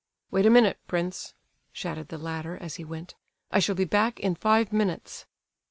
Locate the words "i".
3.51-3.59